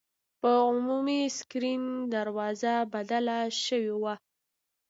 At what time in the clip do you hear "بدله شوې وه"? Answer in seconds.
2.93-4.13